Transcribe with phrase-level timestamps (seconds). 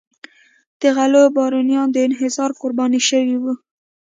[0.81, 3.53] د غلو بارونیانو د انحصار قرباني شوي وو.